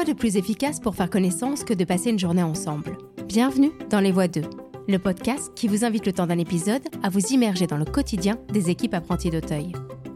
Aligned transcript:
Quoi 0.00 0.14
de 0.14 0.18
plus 0.18 0.38
efficace 0.38 0.80
pour 0.80 0.94
faire 0.94 1.10
connaissance 1.10 1.62
que 1.62 1.74
de 1.74 1.84
passer 1.84 2.08
une 2.08 2.18
journée 2.18 2.42
ensemble 2.42 2.96
Bienvenue 3.26 3.70
dans 3.90 4.00
Les 4.00 4.12
Voix 4.12 4.28
2, 4.28 4.40
le 4.88 4.98
podcast 4.98 5.52
qui 5.54 5.68
vous 5.68 5.84
invite 5.84 6.06
le 6.06 6.14
temps 6.14 6.26
d'un 6.26 6.38
épisode 6.38 6.80
à 7.02 7.10
vous 7.10 7.20
immerger 7.32 7.66
dans 7.66 7.76
le 7.76 7.84
quotidien 7.84 8.38
des 8.50 8.70
équipes 8.70 8.94
apprenties 8.94 9.28
d'Auteuil. 9.28 9.72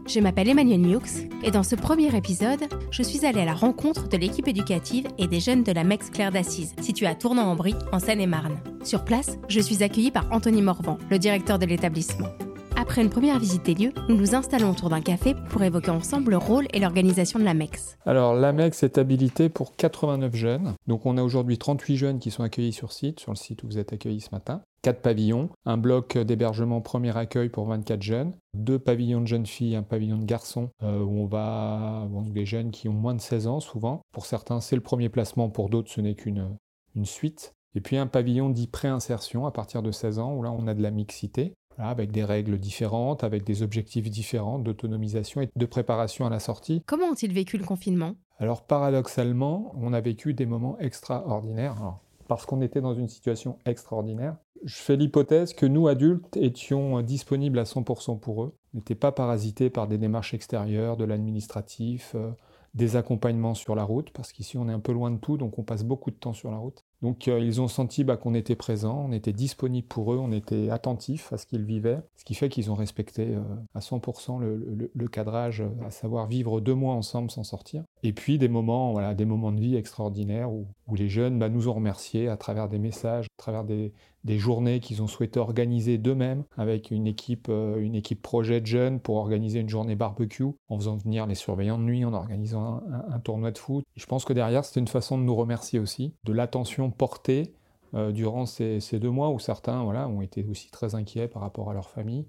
Je 0.07 0.19
m'appelle 0.19 0.49
Emmanuel 0.49 0.79
Miux 0.79 1.27
et 1.43 1.51
dans 1.51 1.61
ce 1.61 1.75
premier 1.75 2.17
épisode, 2.17 2.67
je 2.89 3.03
suis 3.03 3.27
allée 3.27 3.41
à 3.41 3.45
la 3.45 3.53
rencontre 3.53 4.09
de 4.09 4.17
l'équipe 4.17 4.47
éducative 4.47 5.05
et 5.19 5.27
des 5.27 5.39
jeunes 5.39 5.61
de 5.61 5.71
la 5.71 5.83
MEX 5.83 6.09
Claire 6.09 6.31
d'Assise, 6.31 6.73
située 6.81 7.05
à 7.05 7.13
Tournan-en-Brie, 7.13 7.75
en 7.91 7.99
Seine-et-Marne. 7.99 8.57
Sur 8.83 9.05
place, 9.05 9.37
je 9.49 9.59
suis 9.59 9.83
accueillie 9.83 10.09
par 10.09 10.25
Anthony 10.31 10.63
Morvan, 10.63 10.97
le 11.11 11.19
directeur 11.19 11.59
de 11.59 11.67
l'établissement. 11.67 12.29
Après 12.77 13.01
une 13.01 13.09
première 13.09 13.39
visite 13.39 13.65
des 13.65 13.73
lieux, 13.73 13.93
nous 14.09 14.17
nous 14.17 14.35
installons 14.35 14.71
autour 14.71 14.89
d'un 14.89 14.99
café 14.99 15.33
pour 15.49 15.63
évoquer 15.63 15.91
ensemble 15.91 16.31
le 16.31 16.37
rôle 16.37 16.67
et 16.73 16.79
l'organisation 16.79 17.39
de 17.39 17.45
l'AMEX. 17.45 17.97
Alors 18.05 18.33
l'AMEX 18.35 18.83
est 18.83 18.97
habilité 18.97 19.47
pour 19.47 19.75
89 19.77 20.35
jeunes. 20.35 20.73
Donc 20.85 21.05
on 21.05 21.17
a 21.17 21.23
aujourd'hui 21.23 21.57
38 21.57 21.95
jeunes 21.95 22.19
qui 22.19 22.31
sont 22.31 22.43
accueillis 22.43 22.73
sur 22.73 22.91
site, 22.91 23.21
sur 23.21 23.31
le 23.31 23.37
site 23.37 23.63
où 23.63 23.67
vous 23.67 23.77
êtes 23.77 23.93
accueillis 23.93 24.21
ce 24.21 24.31
matin. 24.31 24.61
4 24.81 25.01
pavillons, 25.01 25.49
un 25.65 25.77
bloc 25.77 26.17
d'hébergement 26.17 26.81
premier 26.81 27.15
accueil 27.17 27.49
pour 27.49 27.65
24 27.65 28.01
jeunes, 28.01 28.33
deux 28.53 28.77
pavillons 28.77 29.21
de 29.21 29.27
jeunes 29.27 29.47
filles, 29.47 29.77
un 29.77 29.83
pavillon 29.83 30.17
de 30.17 30.25
garçons 30.25 30.69
euh, 30.83 30.99
où 30.99 31.21
on 31.21 31.25
va 31.25 32.07
donc 32.11 32.33
des 32.33 32.45
jeunes 32.45 32.71
qui 32.71 32.89
ont 32.89 32.93
moins 32.93 33.15
de 33.15 33.21
16 33.21 33.47
ans 33.47 33.59
souvent. 33.61 34.01
Pour 34.11 34.25
certains, 34.25 34.59
c'est 34.59 34.75
le 34.75 34.81
premier 34.81 35.09
placement, 35.09 35.49
pour 35.49 35.69
d'autres, 35.69 35.89
ce 35.89 36.01
n'est 36.01 36.15
qu'une 36.15 36.57
une 36.95 37.05
suite. 37.05 37.53
Et 37.75 37.81
puis 37.81 37.97
un 37.97 38.07
pavillon 38.07 38.49
dit 38.49 38.67
pré-insertion 38.67 39.45
à 39.45 39.51
partir 39.51 39.81
de 39.81 39.91
16 39.91 40.19
ans 40.19 40.33
où 40.33 40.43
là 40.43 40.51
on 40.51 40.67
a 40.67 40.73
de 40.73 40.81
la 40.81 40.91
mixité 40.91 41.53
avec 41.77 42.11
des 42.11 42.23
règles 42.23 42.57
différentes, 42.57 43.23
avec 43.23 43.43
des 43.43 43.63
objectifs 43.63 44.09
différents 44.09 44.59
d'autonomisation 44.59 45.41
et 45.41 45.49
de 45.55 45.65
préparation 45.65 46.25
à 46.25 46.29
la 46.29 46.39
sortie. 46.39 46.81
Comment 46.85 47.07
ont-ils 47.07 47.33
vécu 47.33 47.57
le 47.57 47.65
confinement? 47.65 48.15
Alors 48.39 48.63
paradoxalement, 48.63 49.73
on 49.79 49.93
a 49.93 50.01
vécu 50.01 50.33
des 50.33 50.45
moments 50.45 50.77
extraordinaires. 50.79 51.97
parce 52.27 52.47
qu'on 52.47 52.61
était 52.61 52.81
dans 52.81 52.95
une 52.95 53.07
situation 53.07 53.59
extraordinaire. 53.65 54.35
Je 54.63 54.75
fais 54.75 54.95
l'hypothèse 54.95 55.53
que 55.53 55.67
nous, 55.67 55.87
adultes, 55.87 56.35
étions 56.37 57.01
disponibles 57.01 57.59
à 57.59 57.65
100% 57.65 58.19
pour 58.19 58.43
eux, 58.43 58.55
n'étaient 58.73 58.95
pas 58.95 59.11
parasités 59.11 59.69
par 59.69 59.87
des 59.87 59.99
démarches 59.99 60.33
extérieures, 60.33 60.97
de 60.97 61.05
l'administratif, 61.05 62.13
euh, 62.15 62.31
des 62.75 62.97
accompagnements 62.97 63.53
sur 63.53 63.73
la 63.73 63.83
route, 63.83 64.09
parce 64.11 64.33
qu'ici 64.33 64.57
on 64.57 64.67
est 64.67 64.73
un 64.73 64.79
peu 64.79 64.91
loin 64.91 65.09
de 65.09 65.17
tout, 65.17 65.37
donc 65.37 65.57
on 65.57 65.63
passe 65.63 65.83
beaucoup 65.83 66.11
de 66.11 66.15
temps 66.15 66.33
sur 66.33 66.51
la 66.51 66.57
route. 66.57 66.83
Donc 67.01 67.27
euh, 67.27 67.39
ils 67.39 67.61
ont 67.61 67.69
senti 67.69 68.03
bah, 68.03 68.17
qu'on 68.17 68.33
était 68.33 68.55
présent, 68.55 69.05
on 69.07 69.11
était 69.13 69.31
disponible 69.31 69.87
pour 69.87 70.13
eux, 70.13 70.17
on 70.17 70.31
était 70.31 70.69
attentif 70.69 71.31
à 71.31 71.37
ce 71.37 71.45
qu'ils 71.45 71.63
vivaient, 71.63 72.01
ce 72.15 72.25
qui 72.25 72.35
fait 72.35 72.49
qu'ils 72.49 72.71
ont 72.71 72.75
respecté 72.75 73.35
euh, 73.35 73.41
à 73.73 73.79
100% 73.79 74.41
le, 74.41 75.07
cadrage, 75.07 75.63
à 75.85 75.91
savoir 75.91 76.27
vivre 76.27 76.59
deux 76.59 76.73
mois 76.73 76.95
ensemble 76.95 77.31
sans 77.31 77.43
sortir. 77.43 77.83
Et 78.03 78.11
puis 78.11 78.37
des 78.37 78.49
moments, 78.49 78.91
voilà, 78.91 79.13
des 79.13 79.25
moments 79.25 79.53
de 79.53 79.61
vie 79.61 79.75
extraordinaires 79.75 80.51
où, 80.51 80.67
les 80.95 81.09
jeunes 81.09 81.39
bah, 81.39 81.49
nous 81.49 81.67
ont 81.67 81.73
remerciés 81.73 82.27
à 82.27 82.37
travers 82.37 82.67
des 82.69 82.79
messages, 82.79 83.25
à 83.25 83.41
travers 83.41 83.63
des, 83.63 83.93
des 84.25 84.39
journées 84.39 84.79
qu'ils 84.79 85.01
ont 85.01 85.07
souhaité 85.07 85.39
organiser 85.39 85.97
d'eux-mêmes 85.97 86.43
avec 86.57 86.91
une 86.91 87.07
équipe, 87.07 87.47
euh, 87.49 87.77
une 87.77 87.95
équipe 87.95 88.21
projet 88.21 88.59
de 88.59 88.65
jeunes 88.65 88.99
pour 88.99 89.15
organiser 89.17 89.59
une 89.59 89.69
journée 89.69 89.95
barbecue 89.95 90.43
en 90.67 90.77
faisant 90.77 90.97
venir 90.97 91.27
les 91.27 91.35
surveillants 91.35 91.77
de 91.77 91.83
nuit, 91.83 92.03
en 92.03 92.13
organisant 92.13 92.81
un, 93.09 93.19
tournoi 93.19 93.51
de 93.51 93.57
foot. 93.57 93.85
je 93.95 94.05
pense 94.05 94.25
que 94.25 94.33
derrière, 94.33 94.65
c'était 94.65 94.79
une 94.79 94.87
façon 94.87 95.17
de 95.17 95.23
nous 95.23 95.35
remercier 95.35 95.79
aussi, 95.79 96.13
de 96.25 96.33
l'attention 96.33 96.91
portée 96.91 97.53
euh, 97.93 98.11
durant 98.11 98.45
ces, 98.45 98.79
deux 98.93 99.09
mois 99.09 99.29
où 99.29 99.39
certains 99.39 99.83
voilà, 99.83 100.07
ont 100.09 100.21
été 100.21 100.43
aussi 100.49 100.69
très 100.71 100.95
inquiets 100.95 101.27
par 101.27 101.43
rapport 101.43 101.69
à 101.69 101.73
leur 101.73 101.89
famille. 101.89 102.25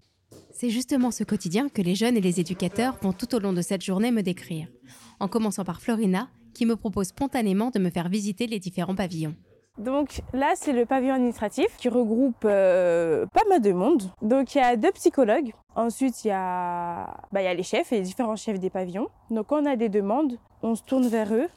C'est 0.51 0.71
justement 0.71 1.11
ce 1.11 1.25
quotidien 1.25 1.69
que 1.69 1.83
les 1.83 1.95
jeunes 1.95 2.17
et 2.17 2.21
les 2.21 2.41
éducateurs 2.41 2.99
vont 3.03 3.13
tout 3.13 3.35
au 3.35 3.39
long 3.39 3.53
de 3.53 3.63
cette 3.63 3.83
journée 3.83 4.11
me 4.11 4.23
décrire, 4.23 4.69
en 5.19 5.29
commençant 5.29 5.65
par 5.65 5.81
Florina, 5.81 6.29
qui 6.53 6.67
me 6.67 6.77
propose 6.77 7.09
spontanément 7.09 7.71
de 7.71 7.79
me 7.79 7.91
faire 7.91 8.09
visiter 8.09 8.47
les 8.47 8.59
différents 8.59 8.95
pavillons. 8.95 9.35
Donc 9.79 10.23
là, 10.33 10.53
c'est 10.55 10.73
le 10.73 10.87
pavillon 10.87 11.15
administratif 11.15 11.77
qui 11.77 11.89
regroupe 11.89 12.45
euh, 12.45 13.27
pas 13.27 13.45
mal 13.49 13.61
de 13.61 13.73
monde. 13.73 14.05
Donc 14.23 14.55
il 14.55 14.59
y 14.59 14.61
a 14.63 14.77
deux 14.77 14.93
psychologues. 14.93 15.53
Ensuite, 15.75 16.25
il 16.25 16.29
y, 16.29 16.31
a, 16.31 17.19
bah, 17.31 17.43
il 17.43 17.45
y 17.45 17.49
a 17.49 17.55
les 17.55 17.63
chefs 17.63 17.93
et 17.93 17.97
les 17.97 18.03
différents 18.03 18.37
chefs 18.37 18.59
des 18.59 18.71
pavillons. 18.71 19.09
Donc 19.31 19.49
quand 19.49 19.63
on 19.63 19.67
a 19.67 19.77
des 19.77 19.91
demandes, 19.91 20.39
on 20.63 20.75
se 20.75 20.83
tourne 20.83 21.07
vers 21.07 21.35
eux. 21.35 21.49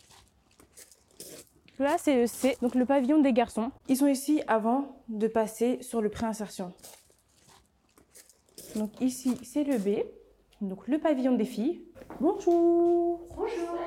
Là, 1.79 1.95
c'est 1.97 2.15
le 2.15 2.27
C, 2.27 2.57
donc 2.61 2.75
le 2.75 2.85
pavillon 2.85 3.19
des 3.19 3.31
garçons. 3.31 3.71
Ils 3.87 3.95
sont 3.95 4.07
ici 4.07 4.41
avant 4.47 4.97
de 5.07 5.27
passer 5.29 5.77
sur 5.81 6.01
le 6.01 6.09
préinsertion. 6.09 6.73
Donc 8.75 8.99
ici, 8.99 9.39
c'est 9.43 9.63
le 9.63 9.77
B, 9.77 10.03
donc 10.59 10.89
le 10.89 10.99
pavillon 10.99 11.31
des 11.31 11.45
filles. 11.45 11.81
Bonjour. 12.19 13.21
Bonjour. 13.33 13.77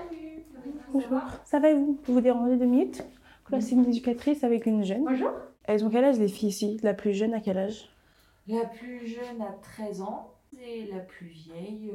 Bonjour. 0.90 1.20
Ça 1.44 1.58
va 1.58 1.74
vous? 1.74 1.98
Vous 2.04 2.14
vous 2.14 2.20
dérangez 2.22 2.56
deux 2.56 2.64
minutes? 2.64 3.04
Là, 3.52 3.60
c'est 3.60 3.72
une 3.74 3.84
éducatrice 3.84 4.44
avec 4.44 4.64
une 4.64 4.82
jeune. 4.82 5.04
Bonjour. 5.04 5.30
Elles 5.64 5.84
ont 5.84 5.90
quel 5.90 6.06
âge 6.06 6.18
les 6.18 6.28
filles 6.28 6.48
ici? 6.48 6.80
La 6.82 6.94
plus 6.94 7.12
jeune 7.12 7.34
à 7.34 7.40
quel 7.40 7.58
âge? 7.58 7.90
La 8.48 8.64
plus 8.64 9.06
jeune 9.06 9.42
a 9.42 9.52
13 9.60 10.00
ans 10.00 10.30
et 10.58 10.86
la 10.90 11.00
plus 11.00 11.26
vieille 11.26 11.92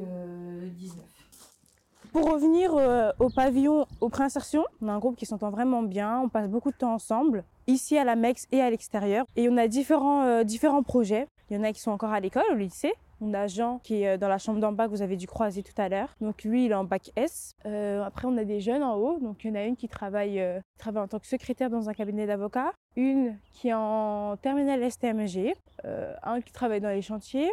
19. 0.76 1.00
Euh, 1.00 2.08
Pour 2.12 2.30
revenir 2.32 2.76
euh, 2.76 3.10
au 3.18 3.28
pavillon, 3.28 3.86
au 4.00 4.08
préinsertion, 4.08 4.64
on 4.80 4.86
a 4.86 4.92
un 4.92 5.00
groupe 5.00 5.16
qui 5.16 5.26
s'entend 5.26 5.50
vraiment 5.50 5.82
bien, 5.82 6.20
on 6.20 6.28
passe 6.28 6.48
beaucoup 6.48 6.70
de 6.70 6.76
temps 6.76 6.94
ensemble, 6.94 7.42
ici 7.66 7.98
à 7.98 8.04
la 8.04 8.14
MEX 8.14 8.46
et 8.52 8.60
à 8.60 8.70
l'extérieur. 8.70 9.26
Et 9.34 9.48
on 9.48 9.56
a 9.56 9.66
différents, 9.66 10.22
euh, 10.22 10.44
différents 10.44 10.84
projets. 10.84 11.26
Il 11.50 11.56
y 11.56 11.60
en 11.60 11.64
a 11.64 11.72
qui 11.72 11.80
sont 11.80 11.90
encore 11.90 12.12
à 12.12 12.20
l'école, 12.20 12.44
au 12.52 12.54
lycée, 12.54 12.94
on 13.20 13.34
a 13.34 13.46
Jean 13.46 13.80
qui 13.82 14.02
est 14.02 14.18
dans 14.18 14.28
la 14.28 14.38
chambre 14.38 14.60
d'en 14.60 14.72
bas 14.72 14.86
que 14.86 14.90
vous 14.90 15.02
avez 15.02 15.16
dû 15.16 15.26
croiser 15.26 15.62
tout 15.62 15.80
à 15.80 15.88
l'heure. 15.88 16.14
Donc 16.20 16.44
lui, 16.44 16.66
il 16.66 16.72
est 16.72 16.74
en 16.74 16.84
bac 16.84 17.10
S. 17.16 17.54
Euh, 17.66 18.02
après, 18.02 18.26
on 18.26 18.36
a 18.36 18.44
des 18.44 18.60
jeunes 18.60 18.82
en 18.82 18.96
haut. 18.96 19.18
Donc 19.20 19.44
il 19.44 19.48
y 19.48 19.50
en 19.50 19.54
a 19.54 19.64
une 19.64 19.76
qui 19.76 19.88
travaille, 19.88 20.40
euh, 20.40 20.60
travaille 20.78 21.02
en 21.02 21.08
tant 21.08 21.18
que 21.18 21.26
secrétaire 21.26 21.70
dans 21.70 21.88
un 21.88 21.94
cabinet 21.94 22.26
d'avocat, 22.26 22.72
une 22.96 23.36
qui 23.52 23.68
est 23.68 23.74
en 23.74 24.36
terminale 24.36 24.88
STMG, 24.90 25.54
euh, 25.84 26.14
un 26.22 26.40
qui 26.40 26.52
travaille 26.52 26.80
dans 26.80 26.90
les 26.90 27.02
chantiers. 27.02 27.50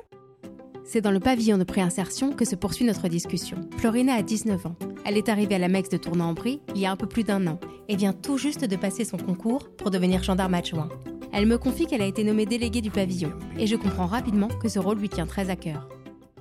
C'est 0.84 1.02
dans 1.02 1.12
le 1.12 1.20
pavillon 1.20 1.58
de 1.58 1.64
préinsertion 1.64 2.32
que 2.32 2.46
se 2.46 2.56
poursuit 2.56 2.86
notre 2.86 3.08
discussion. 3.08 3.58
Florina 3.78 4.14
a 4.14 4.22
19 4.22 4.68
ans. 4.68 4.76
Elle 5.04 5.18
est 5.18 5.30
arrivée 5.30 5.56
à 5.56 5.60
la 5.60 5.68
MEX 5.68 5.90
de 5.90 5.98
Tournan-en-Brie 5.98 6.62
il 6.76 6.82
y 6.82 6.86
a 6.86 6.92
un 6.92 6.96
peu 6.96 7.08
plus 7.08 7.24
d'un 7.24 7.48
an 7.48 7.60
et 7.88 7.96
vient 7.96 8.14
tout 8.14 8.38
juste 8.38 8.66
de 8.66 8.76
passer 8.76 9.04
son 9.04 9.18
concours 9.18 9.70
pour 9.78 9.90
devenir 9.90 10.22
gendarme 10.22 10.54
adjoint. 10.54 10.90
Elle 11.38 11.48
me 11.48 11.58
confie 11.58 11.86
qu'elle 11.86 12.02
a 12.02 12.06
été 12.06 12.24
nommée 12.24 12.46
déléguée 12.46 12.80
du 12.80 12.90
pavillon 12.90 13.34
et 13.60 13.68
je 13.68 13.76
comprends 13.76 14.06
rapidement 14.06 14.48
que 14.48 14.70
ce 14.70 14.80
rôle 14.80 15.00
lui 15.00 15.10
tient 15.10 15.26
très 15.26 15.50
à 15.50 15.58
cœur. 15.58 15.90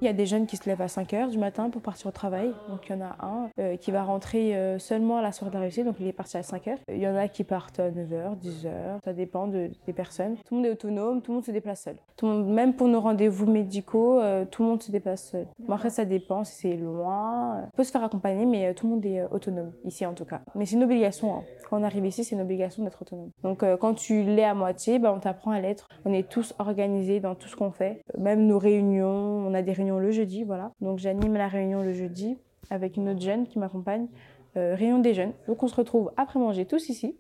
Il 0.04 0.08
y 0.08 0.10
a 0.10 0.12
des 0.12 0.26
jeunes 0.26 0.44
qui 0.44 0.58
se 0.58 0.68
lèvent 0.68 0.82
à 0.82 0.88
5 0.88 1.14
h 1.14 1.30
du 1.30 1.38
matin 1.38 1.70
pour 1.70 1.80
partir 1.80 2.08
au 2.08 2.10
travail. 2.10 2.52
Donc 2.68 2.86
il 2.86 2.92
y 2.92 2.94
en 2.94 3.00
a 3.00 3.16
un 3.24 3.48
euh, 3.58 3.78
qui 3.78 3.90
va 3.90 4.04
rentrer 4.04 4.54
euh, 4.54 4.78
seulement 4.78 5.16
à 5.16 5.22
la 5.22 5.32
soirée 5.32 5.50
de 5.50 5.54
la 5.54 5.62
réussite, 5.62 5.86
donc 5.86 5.96
il 5.98 6.06
est 6.06 6.12
parti 6.12 6.36
à 6.36 6.42
5 6.42 6.66
h 6.66 6.76
Il 6.90 6.98
y 6.98 7.08
en 7.08 7.16
a 7.16 7.26
qui 7.26 7.42
partent 7.42 7.80
à 7.80 7.90
9 7.90 8.10
h 8.10 8.36
10 8.36 8.66
h 8.66 8.68
ça 9.02 9.14
dépend 9.14 9.46
des 9.46 9.70
personnes. 9.96 10.36
Tout 10.44 10.56
le 10.56 10.56
monde 10.56 10.66
est 10.66 10.72
autonome, 10.72 11.22
tout 11.22 11.30
le 11.30 11.36
monde 11.36 11.44
se 11.46 11.52
déplace 11.52 11.84
seul. 11.84 11.96
Tout 12.18 12.26
le 12.26 12.32
monde, 12.32 12.48
même 12.48 12.74
pour 12.74 12.86
nos 12.86 13.00
rendez-vous 13.00 13.46
médicaux, 13.46 14.20
euh, 14.20 14.44
tout 14.44 14.62
le 14.62 14.68
monde 14.68 14.82
se 14.82 14.92
déplace 14.92 15.30
seul. 15.30 15.46
après 15.70 15.88
ça 15.88 16.04
dépend 16.04 16.44
si 16.44 16.54
c'est 16.54 16.76
loin. 16.76 17.62
On 17.62 17.70
peut 17.74 17.84
se 17.84 17.90
faire 17.90 18.04
accompagner, 18.04 18.44
mais 18.44 18.74
tout 18.74 18.86
le 18.86 18.96
monde 18.96 19.06
est 19.06 19.24
autonome, 19.30 19.72
ici 19.86 20.04
en 20.04 20.12
tout 20.12 20.26
cas. 20.26 20.42
Mais 20.54 20.66
c'est 20.66 20.76
une 20.76 20.84
obligation. 20.84 21.34
Hein. 21.34 21.44
Quand 21.70 21.80
on 21.80 21.82
arrive 21.82 22.04
ici, 22.04 22.24
c'est 22.24 22.34
une 22.34 22.42
obligation 22.42 22.84
d'être 22.84 23.00
autonome. 23.00 23.30
Donc 23.42 23.64
quand 23.80 23.94
tu 23.94 24.22
l'es 24.22 24.44
à 24.44 24.52
moitié, 24.52 24.98
bah, 24.98 25.14
on 25.16 25.18
t'apprend 25.18 25.52
à 25.52 25.60
l'être. 25.60 25.88
On 26.04 26.12
est 26.12 26.28
tous 26.28 26.54
organisés 26.58 27.20
dans 27.20 27.34
tout 27.34 27.48
ce 27.48 27.56
qu'on 27.56 27.70
fait. 27.70 28.02
Même 28.18 28.46
nos 28.46 28.58
réunions, 28.58 29.06
on 29.06 29.54
a 29.54 29.62
des 29.62 29.72
réunions 29.72 29.93
le 29.98 30.10
jeudi, 30.10 30.44
voilà. 30.44 30.72
Donc 30.80 30.98
j'anime 30.98 31.34
la 31.34 31.48
réunion 31.48 31.82
le 31.82 31.92
jeudi 31.92 32.36
avec 32.70 32.96
une 32.96 33.08
autre 33.08 33.20
jeune 33.20 33.46
qui 33.46 33.58
m'accompagne. 33.58 34.08
Euh, 34.56 34.76
réunion 34.76 35.00
des 35.00 35.14
jeunes. 35.14 35.32
Donc 35.48 35.64
on 35.64 35.68
se 35.68 35.74
retrouve 35.74 36.12
après 36.16 36.38
manger 36.38 36.64
tous 36.64 36.88
ici 36.88 37.16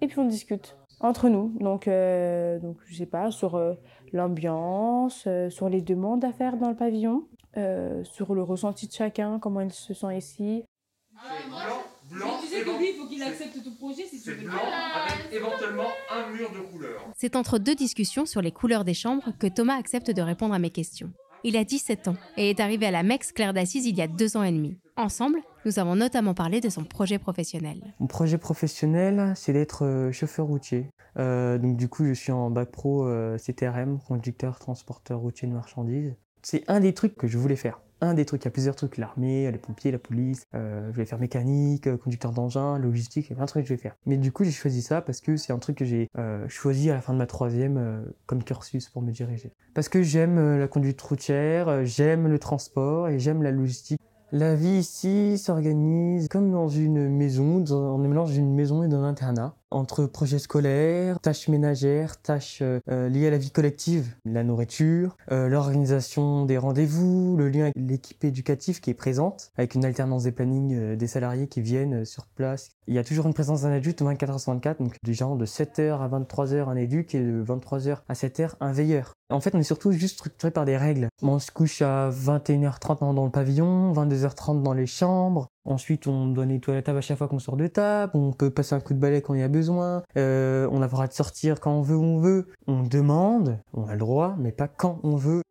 et 0.00 0.06
puis 0.06 0.18
on 0.18 0.24
discute 0.24 0.78
entre 1.00 1.28
nous. 1.28 1.52
Donc, 1.60 1.86
euh, 1.86 2.58
donc 2.58 2.78
je 2.86 2.96
sais 2.96 3.06
pas, 3.06 3.30
sur 3.30 3.56
euh, 3.56 3.74
l'ambiance, 4.14 5.28
sur 5.50 5.68
les 5.68 5.82
demandes 5.82 6.24
à 6.24 6.32
faire 6.32 6.56
dans 6.56 6.70
le 6.70 6.76
pavillon, 6.76 7.26
sur 8.02 8.34
le 8.34 8.42
ressenti 8.42 8.86
de 8.86 8.92
chacun, 8.92 9.38
comment 9.38 9.60
il 9.60 9.72
se 9.72 9.92
sent 9.92 10.16
ici. 10.16 10.64
C'est 17.16 17.36
entre 17.36 17.58
deux 17.58 17.74
discussions 17.74 18.24
sur 18.24 18.40
les 18.40 18.52
couleurs 18.52 18.84
des 18.84 18.94
chambres 18.94 19.32
que 19.38 19.46
Thomas 19.46 19.76
accepte 19.76 20.10
de 20.10 20.22
répondre 20.22 20.54
à 20.54 20.58
mes 20.58 20.70
questions. 20.70 21.12
Il 21.42 21.56
a 21.56 21.64
17 21.64 22.08
ans 22.08 22.16
et 22.36 22.50
est 22.50 22.60
arrivé 22.60 22.86
à 22.86 22.90
la 22.90 23.02
MEX 23.02 23.32
Claire 23.32 23.54
d'Assise 23.54 23.86
il 23.86 23.96
y 23.96 24.02
a 24.02 24.06
deux 24.06 24.36
ans 24.36 24.42
et 24.42 24.52
demi. 24.52 24.76
Ensemble, 24.96 25.38
nous 25.64 25.78
avons 25.78 25.96
notamment 25.96 26.34
parlé 26.34 26.60
de 26.60 26.68
son 26.68 26.84
projet 26.84 27.18
professionnel. 27.18 27.80
Mon 27.98 28.06
projet 28.06 28.36
professionnel, 28.36 29.32
c'est 29.36 29.54
d'être 29.54 29.86
euh, 29.86 30.12
chauffeur 30.12 30.46
routier. 30.46 30.90
Euh, 31.18 31.56
donc 31.56 31.78
du 31.78 31.88
coup, 31.88 32.04
je 32.04 32.12
suis 32.12 32.30
en 32.30 32.50
bac 32.50 32.70
pro 32.70 33.06
euh, 33.06 33.38
CTRM, 33.38 33.98
conducteur 34.06 34.58
transporteur 34.58 35.20
routier 35.20 35.48
de 35.48 35.54
marchandises. 35.54 36.14
C'est 36.42 36.64
un 36.68 36.80
des 36.80 36.94
trucs 36.94 37.16
que 37.16 37.26
je 37.26 37.38
voulais 37.38 37.56
faire 37.56 37.80
un 38.00 38.14
des 38.14 38.24
trucs. 38.24 38.42
Il 38.42 38.46
y 38.46 38.48
a 38.48 38.50
plusieurs 38.50 38.76
trucs 38.76 38.96
l'armée, 38.96 39.50
les 39.50 39.58
pompiers, 39.58 39.90
la 39.90 39.98
police. 39.98 40.46
Euh, 40.54 40.90
je 40.92 40.96
vais 40.96 41.04
faire 41.04 41.18
mécanique, 41.18 41.86
euh, 41.86 41.96
conducteur 41.96 42.32
d'engin, 42.32 42.78
logistique. 42.78 43.26
Il 43.26 43.30
y 43.30 43.32
a 43.32 43.36
plein 43.36 43.44
de 43.44 43.50
trucs 43.50 43.64
que 43.64 43.68
je 43.68 43.74
vais 43.74 43.80
faire. 43.80 43.96
Mais 44.06 44.16
du 44.16 44.32
coup, 44.32 44.44
j'ai 44.44 44.50
choisi 44.50 44.82
ça 44.82 45.00
parce 45.00 45.20
que 45.20 45.36
c'est 45.36 45.52
un 45.52 45.58
truc 45.58 45.76
que 45.76 45.84
j'ai 45.84 46.08
euh, 46.18 46.48
choisi 46.48 46.90
à 46.90 46.94
la 46.94 47.00
fin 47.00 47.12
de 47.12 47.18
ma 47.18 47.26
troisième 47.26 48.04
comme 48.26 48.42
cursus 48.42 48.88
pour 48.88 49.02
me 49.02 49.10
diriger. 49.10 49.52
Parce 49.74 49.88
que 49.88 50.02
j'aime 50.02 50.58
la 50.58 50.68
conduite 50.68 51.00
routière, 51.00 51.84
j'aime 51.84 52.26
le 52.26 52.38
transport 52.38 53.08
et 53.08 53.18
j'aime 53.18 53.42
la 53.42 53.50
logistique. 53.50 54.00
La 54.32 54.54
vie 54.54 54.78
ici 54.78 55.38
s'organise 55.38 56.28
comme 56.28 56.52
dans 56.52 56.68
une 56.68 57.08
maison, 57.08 57.58
dans, 57.58 57.96
on 57.96 58.04
est 58.04 58.08
mélange 58.08 58.32
d'une 58.32 58.54
maison 58.54 58.84
et 58.84 58.88
d'un 58.88 59.02
internat 59.02 59.56
entre 59.70 60.06
projets 60.06 60.38
scolaires, 60.38 61.20
tâches 61.20 61.48
ménagères, 61.48 62.20
tâches 62.20 62.58
euh, 62.62 62.80
euh, 62.90 63.08
liées 63.08 63.28
à 63.28 63.30
la 63.30 63.38
vie 63.38 63.50
collective, 63.50 64.14
la 64.24 64.42
nourriture, 64.42 65.16
euh, 65.30 65.48
l'organisation 65.48 66.44
des 66.44 66.58
rendez-vous, 66.58 67.36
le 67.36 67.48
lien 67.48 67.64
avec 67.64 67.74
l'équipe 67.76 68.24
éducative 68.24 68.80
qui 68.80 68.90
est 68.90 68.94
présente, 68.94 69.52
avec 69.56 69.74
une 69.74 69.84
alternance 69.84 70.24
des 70.24 70.32
plannings 70.32 70.96
des 70.96 71.06
salariés 71.06 71.46
qui 71.46 71.60
viennent 71.60 72.04
sur 72.04 72.26
place. 72.26 72.70
Il 72.86 72.94
y 72.94 72.98
a 72.98 73.04
toujours 73.04 73.26
une 73.26 73.34
présence 73.34 73.62
d'un 73.62 73.72
adulte 73.72 74.02
24 74.02 74.32
h 74.32 74.46
24, 74.46 74.78
donc 74.82 74.96
du 75.04 75.14
genre 75.14 75.36
de 75.36 75.46
7h 75.46 76.00
à 76.00 76.08
23h 76.08 76.68
un 76.68 76.76
éduc 76.76 77.14
et 77.14 77.20
de 77.20 77.44
23h 77.44 77.98
à 78.08 78.14
7h 78.14 78.54
un 78.60 78.72
veilleur. 78.72 79.12
En 79.30 79.40
fait, 79.40 79.54
on 79.54 79.60
est 79.60 79.64
surtout 79.64 79.92
juste 79.92 80.16
structuré 80.16 80.50
par 80.50 80.64
des 80.64 80.76
règles. 80.76 81.08
On 81.22 81.38
se 81.38 81.52
couche 81.52 81.82
à 81.82 82.10
21h30 82.10 83.14
dans 83.14 83.24
le 83.24 83.30
pavillon, 83.30 83.92
22h30 83.92 84.62
dans 84.62 84.72
les 84.72 84.86
chambres, 84.86 85.46
Ensuite, 85.64 86.06
on 86.06 86.26
doit 86.26 86.46
nettoyer 86.46 86.78
la 86.78 86.82
table 86.82 86.98
à 86.98 87.02
chaque 87.02 87.18
fois 87.18 87.28
qu'on 87.28 87.38
sort 87.38 87.56
de 87.56 87.66
table. 87.66 88.12
On 88.14 88.32
peut 88.32 88.50
passer 88.50 88.74
un 88.74 88.80
coup 88.80 88.94
de 88.94 88.98
balai 88.98 89.20
quand 89.20 89.34
il 89.34 89.40
y 89.40 89.42
a 89.44 89.48
besoin. 89.48 90.02
Euh, 90.16 90.66
on 90.72 90.80
a 90.80 90.86
le 90.86 90.90
droit 90.90 91.06
de 91.06 91.12
sortir 91.12 91.60
quand 91.60 91.72
on 91.72 91.82
veut 91.82 91.96
où 91.96 92.04
on 92.04 92.18
veut. 92.18 92.46
On 92.66 92.82
demande, 92.82 93.58
on 93.74 93.86
a 93.86 93.92
le 93.92 93.98
droit, 93.98 94.36
mais 94.38 94.52
pas 94.52 94.68
quand 94.68 95.00
on 95.02 95.16
veut. 95.16 95.42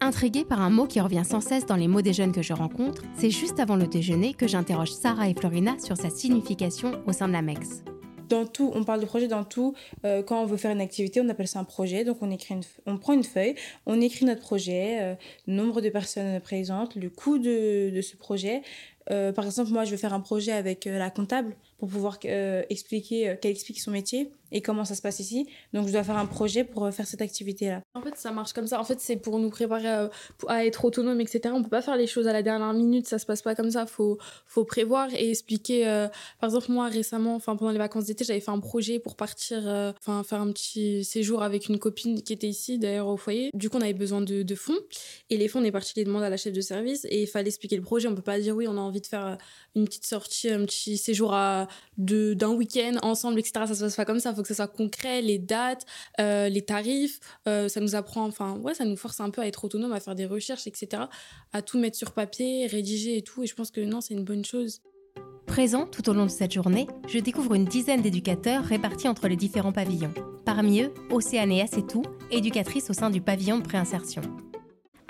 Intriguée 0.00 0.44
par 0.44 0.60
un 0.60 0.70
mot 0.70 0.86
qui 0.86 1.00
revient 1.00 1.24
sans 1.24 1.40
cesse 1.40 1.66
dans 1.66 1.76
les 1.76 1.86
mots 1.86 2.02
des 2.02 2.12
jeunes 2.12 2.32
que 2.32 2.42
je 2.42 2.52
rencontre, 2.52 3.02
c'est 3.14 3.30
juste 3.30 3.60
avant 3.60 3.76
le 3.76 3.86
déjeuner 3.86 4.34
que 4.34 4.48
j'interroge 4.48 4.90
Sarah 4.90 5.28
et 5.28 5.34
Florina 5.34 5.78
sur 5.78 5.96
sa 5.96 6.10
signification 6.10 7.00
au 7.06 7.12
sein 7.12 7.28
de 7.28 7.32
la 7.32 7.42
MEX 7.42 7.84
dans 8.32 8.46
tout, 8.46 8.72
on 8.74 8.82
parle 8.82 9.00
de 9.00 9.06
projet 9.06 9.28
dans 9.28 9.44
tout. 9.44 9.74
Euh, 10.04 10.22
quand 10.22 10.42
on 10.42 10.46
veut 10.46 10.56
faire 10.56 10.70
une 10.70 10.80
activité, 10.80 11.20
on 11.20 11.28
appelle 11.28 11.48
ça 11.48 11.58
un 11.58 11.64
projet. 11.64 12.02
Donc 12.04 12.18
on, 12.22 12.30
écrit 12.30 12.54
on 12.86 12.96
prend 12.96 13.12
une 13.12 13.24
feuille, 13.24 13.54
on 13.84 14.00
écrit 14.00 14.24
notre 14.24 14.40
projet, 14.40 14.98
euh, 15.02 15.14
nombre 15.46 15.82
de 15.82 15.90
personnes 15.90 16.40
présentes, 16.40 16.96
le 16.96 17.10
coût 17.10 17.38
de, 17.38 17.90
de 17.90 18.00
ce 18.00 18.16
projet, 18.16 18.62
euh, 19.10 19.32
par 19.32 19.44
exemple, 19.46 19.70
moi, 19.70 19.84
je 19.84 19.90
vais 19.90 19.96
faire 19.96 20.14
un 20.14 20.20
projet 20.20 20.52
avec 20.52 20.86
euh, 20.86 20.98
la 20.98 21.10
comptable 21.10 21.56
pour 21.78 21.88
pouvoir 21.88 22.18
euh, 22.26 22.62
expliquer, 22.70 23.36
qu'elle 23.40 23.50
explique 23.50 23.80
son 23.80 23.90
métier 23.90 24.30
et 24.52 24.60
comment 24.60 24.84
ça 24.84 24.94
se 24.94 25.02
passe 25.02 25.18
ici. 25.18 25.48
Donc, 25.72 25.88
je 25.88 25.92
dois 25.92 26.04
faire 26.04 26.16
un 26.16 26.26
projet 26.26 26.62
pour 26.62 26.88
faire 26.92 27.06
cette 27.06 27.22
activité-là. 27.22 27.80
En 27.94 28.02
fait, 28.02 28.16
ça 28.16 28.30
marche 28.30 28.52
comme 28.52 28.66
ça. 28.66 28.78
En 28.78 28.84
fait, 28.84 29.00
c'est 29.00 29.16
pour 29.16 29.38
nous 29.38 29.50
préparer 29.50 29.88
à, 30.46 30.64
être 30.64 30.84
autonome, 30.84 31.20
etc. 31.20 31.40
On 31.52 31.62
peut 31.62 31.70
pas 31.70 31.82
faire 31.82 31.96
les 31.96 32.06
choses 32.06 32.28
à 32.28 32.32
la 32.32 32.42
dernière 32.42 32.72
minute. 32.72 33.08
Ça 33.08 33.18
se 33.18 33.26
passe 33.26 33.42
pas 33.42 33.54
comme 33.54 33.70
ça. 33.70 33.86
Faut, 33.86 34.18
faut 34.46 34.64
prévoir 34.64 35.08
et 35.14 35.30
expliquer. 35.30 35.84
par 36.38 36.50
exemple, 36.50 36.70
moi, 36.70 36.88
récemment, 36.88 37.40
pendant 37.40 37.70
les 37.70 37.78
vacances 37.78 38.04
d'été, 38.04 38.24
j'avais 38.24 38.40
fait 38.40 38.50
un 38.50 38.60
projet 38.60 39.00
pour 39.00 39.16
partir, 39.16 39.62
enfin, 39.98 40.22
faire 40.22 40.40
un 40.40 40.52
petit 40.52 41.02
séjour 41.02 41.42
avec 41.42 41.68
une 41.68 41.78
copine 41.78 42.22
qui 42.22 42.34
était 42.34 42.48
ici, 42.48 42.78
d'ailleurs, 42.78 43.08
au 43.08 43.16
foyer. 43.16 43.50
Du 43.54 43.70
coup, 43.70 43.78
on 43.78 43.80
avait 43.80 43.94
besoin 43.94 44.20
de, 44.20 44.54
fonds. 44.54 44.78
Et 45.30 45.38
les 45.38 45.48
fonds, 45.48 45.60
on 45.60 45.64
est 45.64 45.72
parti 45.72 45.94
les 45.96 46.04
demander 46.04 46.26
à 46.26 46.30
la 46.30 46.36
chef 46.36 46.52
de 46.52 46.60
service 46.60 47.06
et 47.06 47.22
il 47.22 47.26
fallait 47.26 47.48
expliquer 47.48 47.76
le 47.76 47.82
projet. 47.82 48.06
On 48.06 48.14
peut 48.14 48.20
pas 48.20 48.38
dire 48.38 48.54
oui, 48.54 48.68
on 48.68 48.76
a 48.76 48.80
envie 48.80 48.91
de 49.00 49.06
faire 49.06 49.26
euh, 49.26 49.36
une 49.74 49.84
petite 49.84 50.06
sortie, 50.06 50.50
un 50.50 50.64
petit 50.64 50.96
séjour 50.96 51.34
d'un 51.96 52.50
week-end 52.50 52.96
ensemble, 53.02 53.38
etc. 53.38 53.64
Ça 53.66 53.74
se 53.74 53.80
passe 53.80 53.96
pas 53.96 54.04
comme 54.04 54.20
ça. 54.20 54.30
Il 54.30 54.36
faut 54.36 54.42
que 54.42 54.48
ça 54.48 54.54
soit 54.54 54.68
concret, 54.68 55.22
les 55.22 55.38
dates, 55.38 55.84
euh, 56.20 56.48
les 56.48 56.62
tarifs. 56.62 57.20
Euh, 57.48 57.68
ça 57.68 57.80
nous 57.80 57.94
apprend, 57.94 58.24
enfin, 58.24 58.56
ouais, 58.58 58.74
ça 58.74 58.84
nous 58.84 58.96
force 58.96 59.20
un 59.20 59.30
peu 59.30 59.40
à 59.40 59.46
être 59.46 59.64
autonome, 59.64 59.92
à 59.92 60.00
faire 60.00 60.14
des 60.14 60.26
recherches, 60.26 60.66
etc. 60.66 61.04
À 61.52 61.62
tout 61.62 61.78
mettre 61.78 61.96
sur 61.96 62.12
papier, 62.12 62.66
rédiger 62.66 63.16
et 63.16 63.22
tout. 63.22 63.42
Et 63.42 63.46
je 63.46 63.54
pense 63.54 63.70
que 63.70 63.80
non, 63.80 64.00
c'est 64.00 64.14
une 64.14 64.24
bonne 64.24 64.44
chose. 64.44 64.80
Présent 65.46 65.86
tout 65.86 66.08
au 66.08 66.12
long 66.12 66.24
de 66.24 66.30
cette 66.30 66.52
journée, 66.52 66.86
je 67.08 67.18
découvre 67.18 67.54
une 67.54 67.64
dizaine 67.64 68.00
d'éducateurs 68.00 68.64
répartis 68.64 69.08
entre 69.08 69.28
les 69.28 69.36
différents 69.36 69.72
pavillons. 69.72 70.14
Parmi 70.44 70.82
eux, 70.82 70.94
Océane 71.10 71.52
et 71.52 71.66
tout, 71.86 72.04
éducatrice 72.30 72.90
au 72.90 72.92
sein 72.92 73.10
du 73.10 73.20
pavillon 73.20 73.58
de 73.58 73.62
préinsertion. 73.62 74.22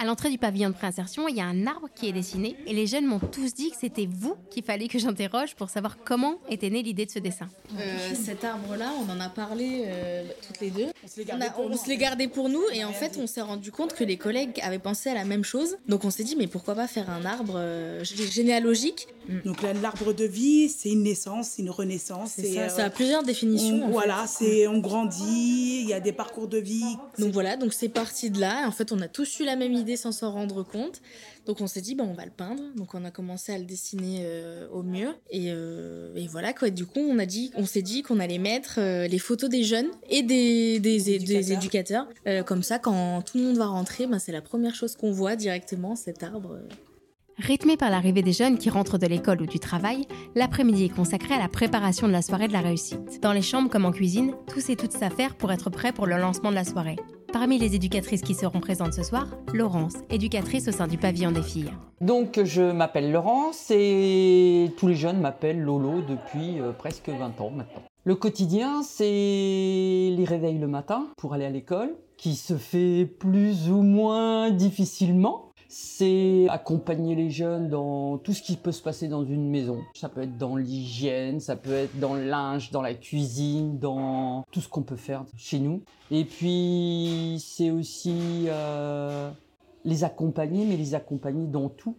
À 0.03 0.05
l'entrée 0.05 0.31
du 0.31 0.39
pavillon 0.39 0.69
de 0.69 0.75
préinsertion, 0.75 1.29
il 1.29 1.37
y 1.37 1.41
a 1.41 1.45
un 1.45 1.65
arbre 1.65 1.87
qui 1.95 2.09
est 2.09 2.13
dessiné 2.13 2.57
et 2.67 2.73
les 2.73 2.89
jeunes 2.89 3.07
m'ont 3.07 3.21
tous 3.21 3.55
dit 3.55 3.71
que 3.71 3.77
c'était 3.79 4.09
vous 4.11 4.35
qu'il 4.51 4.65
fallait 4.65 4.89
que 4.89 4.99
j'interroge 4.99 5.55
pour 5.55 5.71
savoir 5.71 5.97
comment 6.05 6.39
était 6.51 6.71
née 6.71 6.83
l'idée 6.83 7.07
de 7.07 7.11
ce 7.13 7.21
dessin. 7.21 7.47
Euh, 7.79 8.13
cet 8.13 8.43
arbre-là, 8.43 8.91
on 8.99 9.09
en 9.13 9.21
a 9.21 9.29
parlé 9.29 9.85
euh, 9.87 10.25
toutes 10.45 10.59
les 10.59 10.71
deux. 10.71 10.87
On 11.05 11.09
se 11.09 11.89
l'est 11.89 11.97
gardé, 11.97 12.29
pour 12.29 12.49
nous 12.49 12.63
et 12.73 12.85
en 12.85 12.93
fait, 12.93 13.19
on 13.21 13.27
s'est 13.27 13.41
rendu 13.41 13.73
compte 13.73 13.95
que 13.95 14.05
les 14.05 14.17
collègues 14.17 14.61
avaient 14.63 14.79
pensé 14.79 15.11
à 15.11 15.15
la 15.15 15.25
même 15.25 15.45
chose. 15.45 15.77
Donc 15.89 16.05
on 16.05 16.11
s'est 16.11 16.25
dit, 16.25 16.37
mais 16.37 16.47
pourquoi 16.47 16.75
pas 16.75 16.87
faire 16.87 17.11
un 17.11 17.25
arbre 17.25 17.55
euh, 17.57 18.05
généalogique? 18.05 19.09
Mm. 19.29 19.39
Donc 19.45 19.63
l'arbre 19.63 20.13
de 20.13 20.25
vie, 20.25 20.69
c'est 20.69 20.91
une 20.91 21.03
naissance, 21.03 21.55
une 21.59 21.71
renaissance. 21.71 22.33
Ça, 22.33 22.69
ça, 22.69 22.85
a 22.85 22.91
plusieurs 22.91 23.23
définitions. 23.23 23.89
voilà, 23.91 24.27
c'est 24.27 24.67
on 24.67 24.79
grandit, 24.79 25.81
il 25.83 25.89
y 25.89 25.93
a 25.93 26.01
des 26.01 26.13
parcours 26.13 26.49
de 26.49 26.59
vie. 26.59 26.97
Donc 27.19 27.33
voilà, 27.33 27.57
donc 27.57 27.73
c'est 27.73 27.89
parti 27.89 28.31
de 28.31 28.41
là. 28.41 28.67
En 28.67 28.73
fait, 28.73 28.93
on 28.93 29.01
a 29.01 29.09
tous 29.09 29.41
eu 29.41 29.45
la 29.45 29.57
même 29.57 29.73
idée 29.73 29.97
sans 29.97 30.13
s'en 30.13 30.33
rendre 30.33 30.63
compte. 30.63 31.01
Donc 31.47 31.61
on 31.61 31.67
s'est 31.67 31.81
dit, 31.81 31.95
bah, 31.95 32.05
on 32.09 32.15
va 32.15 32.25
le 32.25 32.31
peindre. 32.31 32.63
Donc 32.77 32.95
on 32.95 33.05
a 33.05 33.11
commencé 33.11 33.53
à 33.53 33.59
le 33.59 33.65
dessiner 33.65 34.21
euh, 34.23 34.69
au 34.71 34.83
mur. 34.83 35.15
Euh, 35.35 36.15
et, 36.15 36.27
voilà, 36.29 36.53
quoi. 36.53 36.71
Du 36.71 36.87
coup, 36.87 37.01
on, 37.01 37.19
a 37.19 37.27
dit, 37.27 37.51
on 37.57 37.67
s'est 37.67 37.83
dit 37.83 38.03
qu'on 38.03 38.21
allait 38.21 38.39
mettre 38.39 38.77
euh, 38.79 39.09
les 39.09 39.19
photos 39.19 39.51
des 39.51 39.65
jeunes 39.65 39.89
et 40.09 40.23
des, 40.23 40.79
des, 40.79 40.92
éducateurs. 40.97 42.09
comme 42.47 42.63
ça, 42.63 42.79
quand 42.79 43.23
tout 43.23 43.39
le 43.39 43.45
monde 43.45 43.57
va 43.57 43.67
rentrer, 43.67 44.07
bah, 44.07 44.19
c'est 44.19 44.33
la 44.33 44.43
première 44.43 44.75
chose 44.75 44.97
qu'on 44.97 45.13
voit 45.13 45.37
directement, 45.37 45.97
cet 45.97 46.23
arbre. 46.23 46.59
Rythmé 47.39 47.77
par 47.77 47.91
l'arrivée 47.91 48.23
des 48.23 48.33
jeunes 48.33 48.59
qui 48.59 48.71
rentrent 48.71 48.99
de 48.99 49.07
l'école 49.07 49.43
ou 49.43 49.47
du 49.47 49.59
travail, 49.59 50.07
l'après-midi 50.35 50.85
est 50.85 50.95
consacré 50.95 51.35
à 51.35 51.39
la 51.39 51.49
préparation 51.49 52.07
de 52.07 52.13
la 52.13 52.23
soirée 52.23 52.47
de 52.47 52.53
la 52.53 52.61
réussite. 52.61 53.21
Dans 53.23 53.33
les 53.33 53.43
chambres 53.43 53.71
comme 53.71 53.87
en 53.87 53.91
cuisine, 53.91 54.35
tous 54.47 54.69
et 54.71 54.77
toutes 54.77 54.93
s'affairent 54.93 55.35
pour 55.35 55.51
être 55.51 55.71
prêts 55.71 55.93
pour 55.93 56.07
le 56.07 56.19
lancement 56.19 56.51
de 56.51 56.55
la 56.55 56.65
soirée. 56.65 56.97
Parmi 57.33 57.59
les 57.59 57.75
éducatrices 57.75 58.21
qui 58.21 58.35
seront 58.35 58.61
présentes 58.61 58.93
ce 58.93 59.03
soir, 59.03 59.27
Laurence, 59.55 59.95
éducatrice 60.11 60.69
au 60.69 60.73
sein 60.73 60.87
du 60.87 60.99
pavillon 60.99 61.33
des 61.33 61.43
filles. 61.43 61.73
Donc 62.03 62.39
je 62.45 62.71
m'appelle 62.71 63.11
Laurence 63.11 63.71
et 63.71 64.71
tous 64.77 64.89
les 64.89 64.95
jeunes 64.95 65.21
m'appellent 65.21 65.63
Lolo 65.63 66.03
depuis 66.03 66.61
euh, 66.61 66.73
presque 66.73 67.09
20 67.09 67.41
ans 67.41 67.51
maintenant. 67.51 67.83
Le 68.05 68.17
quotidien, 68.17 68.83
c'est 68.83 69.05
les 69.05 70.25
réveils 70.27 70.59
le 70.59 70.67
matin 70.67 71.07
pour 71.17 71.35
aller 71.35 71.45
à 71.45 71.51
l'école, 71.51 71.95
qui 72.17 72.35
se 72.35 72.57
fait 72.57 73.07
plus 73.07 73.71
ou 73.71 73.83
moins 73.83 74.51
difficilement 74.51 75.53
c'est 75.75 76.49
accompagner 76.51 77.15
les 77.15 77.31
jeunes 77.31 77.71
dans 77.71 78.19
tout 78.19 78.35
ce 78.35 78.43
qui 78.43 78.57
peut 78.57 78.73
se 78.73 78.83
passer 78.83 79.09
dans 79.09 79.25
une 79.25 79.49
maison. 79.49 79.81
Ça 79.95 80.11
peut 80.11 80.21
être 80.21 80.37
dans 80.37 80.57
l'hygiène, 80.57 81.41
ça 81.41 81.57
peut 81.57 81.73
être 81.73 81.99
dans 81.99 82.13
le 82.13 82.29
linge, 82.29 82.71
dans 82.73 82.83
la 82.83 82.93
cuisine, 82.93 83.79
dans 83.79 84.45
tout 84.51 84.61
ce 84.61 84.69
qu'on 84.69 84.83
peut 84.83 84.97
faire 84.97 85.25
chez 85.35 85.61
nous. 85.61 85.81
Et 86.11 86.27
puis 86.27 87.43
c'est 87.43 87.71
aussi 87.71 88.45
euh, 88.49 89.31
les 89.87 90.05
accompagner, 90.05 90.67
mais 90.67 90.77
les 90.77 90.95
accompagner 90.95 91.47
dans 91.47 91.71
tout. 91.71 91.97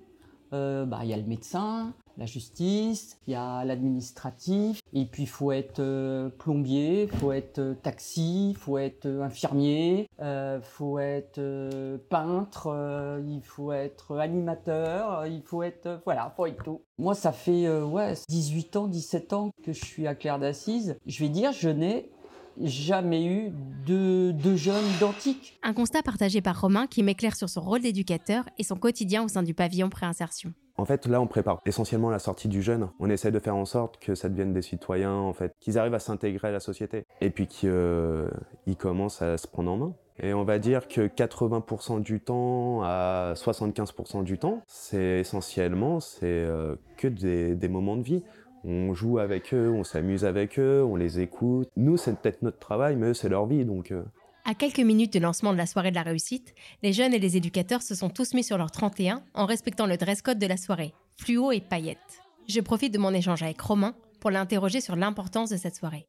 Euh, 0.54 0.86
bah, 0.86 1.00
il 1.02 1.10
y 1.10 1.14
a 1.14 1.18
le 1.18 1.24
médecin, 1.24 1.94
la 2.18 2.26
justice, 2.26 3.18
il 3.28 3.34
y 3.34 3.36
a 3.36 3.64
l'administratif, 3.66 4.82
et 4.94 5.06
puis 5.06 5.24
il 5.24 5.30
faut 5.30 5.52
être 5.52 5.80
euh, 5.80 6.30
plombier, 6.30 7.04
il 7.04 7.10
faut 7.10 7.32
être 7.32 7.60
euh, 7.60 7.74
taxi, 7.74 8.52
il 8.52 8.58
faut 8.58 8.78
être 8.78 9.06
euh, 9.06 9.24
infirmier, 9.24 10.08
il 10.20 10.62
faut 10.62 11.00
être 11.00 11.42
peintre, 12.10 13.20
il 13.28 13.42
faut 13.42 13.72
être 13.72 14.18
animateur, 14.18 15.26
il 15.26 15.42
faut 15.42 15.64
être... 15.64 16.02
voilà, 16.06 16.34
faut 16.38 16.46
être 16.46 16.64
tout. 16.64 16.82
Moi, 16.98 17.16
ça 17.16 17.32
fait 17.32 17.68
ouais, 17.82 18.14
18 18.30 18.76
ans, 18.78 18.88
17 18.88 19.34
ans 19.34 19.52
que 19.64 19.74
je 19.74 19.84
suis 19.84 20.08
à 20.08 20.16
Claire 20.16 20.40
d'Assise. 20.40 20.98
Je 21.06 21.24
vais 21.24 21.30
dire, 21.30 21.52
je 21.52 21.70
n'ai 21.70 22.10
jamais 22.62 23.26
eu 23.26 23.52
de, 23.86 24.32
de 24.32 24.56
jeunes 24.56 24.86
identiques. 24.98 25.60
Un 25.64 25.74
constat 25.74 26.04
partagé 26.04 26.42
par 26.42 26.60
Romain 26.60 26.88
qui 26.88 27.04
m'éclaire 27.04 27.36
sur 27.36 27.50
son 27.50 27.62
rôle 27.62 27.82
d'éducateur 27.82 28.46
et 28.58 28.64
son 28.64 28.76
quotidien 28.76 29.24
au 29.24 29.28
sein 29.28 29.44
du 29.44 29.54
pavillon 29.54 29.90
préinsertion. 29.90 30.54
En 30.76 30.86
fait, 30.86 31.06
là, 31.06 31.22
on 31.22 31.28
prépare 31.28 31.62
essentiellement 31.66 32.10
la 32.10 32.20
sortie 32.20 32.48
du 32.48 32.62
jeune. 32.62 32.90
On 33.00 33.10
essaie 33.10 33.32
de 33.32 33.40
faire 33.40 33.56
en 33.56 33.66
sorte 33.66 34.00
que 34.00 34.16
ça 34.16 34.28
devienne 34.28 34.54
des 34.54 34.64
citoyens, 34.64 35.14
en 35.14 35.34
fait, 35.34 35.54
qu'ils 35.60 35.78
arrivent 35.78 35.94
à 35.94 36.00
s'intégrer 36.00 36.48
à 36.48 36.52
la 36.52 36.60
société 36.60 37.06
et 37.22 37.30
puis 37.30 37.46
qu'ils 37.46 37.70
euh, 37.70 38.28
commencent 38.80 39.22
à 39.22 39.38
se 39.38 39.48
prendre 39.48 39.72
en 39.72 39.78
main. 39.78 39.94
Et 40.20 40.34
on 40.34 40.44
va 40.44 40.60
dire 40.60 40.88
que 40.88 41.08
80% 41.08 42.02
du 42.02 42.20
temps 42.20 42.82
à 42.84 43.34
75% 43.36 44.24
du 44.24 44.38
temps, 44.38 44.62
c'est 44.68 45.20
essentiellement 45.20 46.00
c'est 46.00 46.26
euh, 46.26 46.76
que 46.98 47.08
des, 47.08 47.56
des 47.56 47.68
moments 47.68 47.98
de 47.98 48.04
vie. 48.04 48.24
On 48.64 48.94
joue 48.94 49.20
avec 49.20 49.54
eux, 49.54 49.70
on 49.70 49.84
s'amuse 49.84 50.24
avec 50.24 50.58
eux, 50.58 50.84
on 50.84 50.96
les 50.96 51.20
écoute. 51.20 51.70
Nous, 51.76 51.98
c'est 51.98 52.18
peut-être 52.18 52.42
notre 52.42 52.60
travail, 52.60 52.96
mais 52.96 53.08
eux, 53.08 53.14
c'est 53.14 53.30
leur 53.30 53.46
vie, 53.46 53.66
donc. 53.66 53.92
Euh, 53.92 54.04
à 54.46 54.54
quelques 54.54 54.80
minutes 54.80 55.14
de 55.14 55.20
lancement 55.20 55.54
de 55.54 55.58
la 55.58 55.66
soirée 55.66 55.90
de 55.90 55.96
la 55.96 56.02
réussite, 56.02 56.54
les 56.82 56.92
jeunes 56.92 57.14
et 57.14 57.20
les 57.20 57.38
éducateurs 57.38 57.82
se 57.82 57.96
sont 57.96 58.10
tous 58.10 58.34
mis 58.34 58.44
sur 58.44 58.58
leur 58.58 58.72
31 58.72 59.24
en 59.34 59.46
respectant 59.46 59.86
le 59.86 59.96
dress 59.96 60.22
code 60.22 60.40
de 60.40 60.48
la 60.48 60.58
soirée, 60.58 60.94
fluo 61.16 61.52
et 61.52 61.62
paillettes. 61.62 61.98
Je 62.50 62.60
profite 62.60 62.94
de 62.94 63.00
mon 63.00 63.14
échange 63.14 63.42
avec 63.42 63.60
Romain 63.62 63.96
pour 64.20 64.32
l'interroger 64.32 64.82
sur 64.82 64.98
l'importance 64.98 65.50
de 65.50 65.58
cette 65.58 65.76
soirée. 65.76 66.08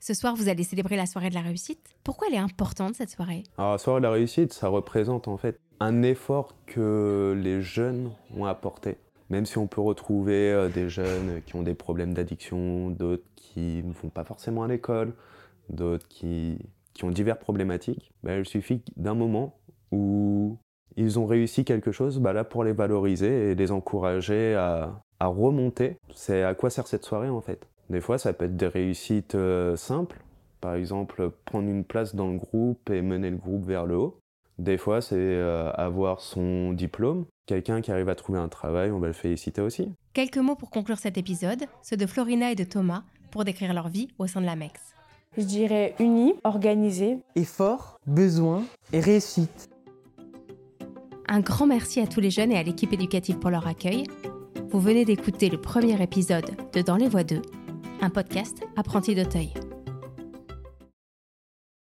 Ce 0.00 0.14
soir, 0.14 0.36
vous 0.36 0.48
allez 0.48 0.64
célébrer 0.64 0.96
la 0.96 1.06
soirée 1.06 1.30
de 1.30 1.34
la 1.34 1.40
réussite. 1.40 1.80
Pourquoi 2.04 2.28
elle 2.28 2.34
est 2.34 2.38
importante 2.38 2.94
cette 2.94 3.10
soirée? 3.10 3.42
Alors, 3.56 3.72
la 3.72 3.78
soirée 3.78 4.00
de 4.00 4.06
la 4.06 4.12
réussite, 4.12 4.52
ça 4.52 4.68
représente 4.68 5.28
en 5.28 5.38
fait 5.38 5.58
un 5.80 6.02
effort 6.02 6.54
que 6.66 7.38
les 7.42 7.62
jeunes 7.62 8.12
ont 8.36 8.44
apporté. 8.44 8.96
Même 9.30 9.46
si 9.46 9.58
on 9.58 9.66
peut 9.66 9.80
retrouver 9.80 10.52
euh, 10.52 10.68
des 10.68 10.88
jeunes 10.88 11.42
qui 11.46 11.56
ont 11.56 11.62
des 11.62 11.74
problèmes 11.74 12.14
d'addiction, 12.14 12.90
d'autres 12.90 13.24
qui 13.36 13.82
ne 13.84 13.92
vont 13.92 14.10
pas 14.10 14.24
forcément 14.24 14.62
à 14.62 14.68
l'école, 14.68 15.14
d'autres 15.68 16.08
qui 16.08 16.58
ont 17.02 17.10
diverses 17.10 17.40
problématiques, 17.40 18.12
bah, 18.22 18.36
il 18.38 18.44
suffit 18.46 18.82
d'un 18.96 19.14
moment 19.14 19.58
où 19.92 20.58
Ils 20.98 21.20
ont 21.20 21.26
réussi 21.26 21.64
quelque 21.64 21.92
chose, 21.92 22.20
là 22.20 22.42
pour 22.42 22.64
les 22.64 22.72
valoriser 22.72 23.52
et 23.52 23.54
les 23.54 23.70
encourager 23.70 24.56
à, 24.56 25.00
à 25.20 25.26
remonter. 25.28 25.96
C'est 26.12 26.42
à 26.42 26.54
quoi 26.54 26.70
sert 26.70 26.88
cette 26.88 27.04
soirée 27.04 27.28
en 27.28 27.40
fait? 27.40 27.68
Des 27.88 28.00
fois 28.00 28.18
ça 28.18 28.32
peut 28.32 28.46
être 28.46 28.56
des 28.56 28.66
réussites 28.66 29.36
euh, 29.36 29.76
simples, 29.76 30.20
par 30.60 30.74
exemple 30.74 31.30
prendre 31.44 31.68
une 31.68 31.84
place 31.84 32.16
dans 32.16 32.28
le 32.32 32.38
groupe 32.38 32.90
et 32.90 33.00
mener 33.00 33.30
le 33.30 33.36
groupe 33.36 33.64
vers 33.64 33.86
le 33.86 33.96
haut. 33.96 34.18
Des 34.58 34.76
fois 34.76 35.00
c'est 35.00 35.16
euh, 35.16 35.70
avoir 35.72 36.20
son 36.20 36.72
diplôme. 36.72 37.26
Quelqu'un 37.46 37.80
qui 37.80 37.90
arrive 37.90 38.08
à 38.08 38.14
trouver 38.14 38.38
un 38.38 38.48
travail, 38.48 38.90
on 38.90 38.98
va 38.98 39.06
le 39.06 39.12
féliciter 39.12 39.60
aussi. 39.60 39.92
Quelques 40.12 40.38
mots 40.38 40.56
pour 40.56 40.70
conclure 40.70 40.98
cet 40.98 41.16
épisode, 41.16 41.64
ceux 41.82 41.96
de 41.96 42.06
Florina 42.06 42.50
et 42.50 42.54
de 42.54 42.64
Thomas, 42.64 43.04
pour 43.30 43.44
décrire 43.44 43.72
leur 43.72 43.88
vie 43.88 44.08
au 44.18 44.26
sein 44.26 44.40
de 44.40 44.46
l'AMEX. 44.46 44.80
Je 45.36 45.44
dirais 45.44 45.94
unis, 46.00 46.34
organisés. 46.44 47.18
Effort, 47.36 48.00
besoin 48.06 48.64
et 48.92 49.00
réussite. 49.00 49.70
Un 51.28 51.40
grand 51.40 51.66
merci 51.66 52.00
à 52.00 52.06
tous 52.06 52.20
les 52.20 52.30
jeunes 52.30 52.52
et 52.52 52.58
à 52.58 52.62
l'équipe 52.62 52.92
éducative 52.92 53.38
pour 53.38 53.50
leur 53.50 53.66
accueil. 53.66 54.04
Vous 54.70 54.80
venez 54.80 55.04
d'écouter 55.04 55.50
le 55.50 55.60
premier 55.60 56.02
épisode 56.02 56.50
de 56.72 56.82
Dans 56.82 56.96
les 56.96 57.08
voies 57.08 57.24
2, 57.24 57.40
un 58.00 58.10
podcast 58.10 58.62
apprenti 58.76 59.14
d'Auteuil. 59.14 59.52